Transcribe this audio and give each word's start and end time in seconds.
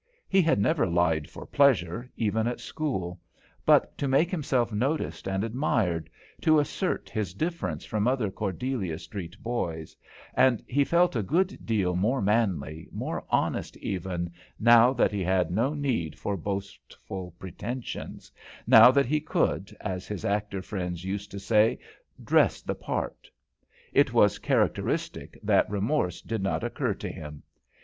He 0.27 0.41
had 0.41 0.59
never 0.59 0.87
lied 0.87 1.29
for 1.29 1.45
pleasure, 1.45 2.09
even 2.17 2.47
at 2.47 2.59
school; 2.59 3.19
but 3.67 3.95
to 3.99 4.07
make 4.07 4.31
himself 4.31 4.73
noticed 4.73 5.27
and 5.27 5.43
admired, 5.43 6.09
to 6.41 6.57
assert 6.59 7.07
his 7.07 7.35
difference 7.35 7.85
from 7.85 8.07
other 8.07 8.31
Cordelia 8.31 8.97
Street 8.97 9.37
boys; 9.43 9.95
and 10.33 10.63
he 10.65 10.83
felt 10.83 11.15
a 11.15 11.21
good 11.21 11.67
deal 11.67 11.95
more 11.95 12.19
manly, 12.19 12.87
more 12.91 13.23
honest, 13.29 13.77
even, 13.77 14.31
now 14.59 14.91
that 14.91 15.11
he 15.11 15.23
had 15.23 15.51
no 15.51 15.75
need 15.75 16.17
for 16.17 16.35
boastful 16.35 17.35
pretensions, 17.37 18.31
now 18.65 18.89
that 18.89 19.05
he 19.05 19.19
could, 19.19 19.71
as 19.81 20.07
his 20.07 20.25
actor 20.25 20.63
friends 20.63 21.03
used 21.05 21.29
to 21.29 21.39
say, 21.39 21.77
"dress 22.23 22.59
the 22.63 22.73
part." 22.73 23.29
It 23.93 24.13
was 24.13 24.39
characteristic 24.39 25.37
that 25.43 25.69
remorse 25.69 26.21
did 26.21 26.41
not 26.41 26.63
occur 26.63 26.95
to 26.95 27.09
him. 27.09 27.43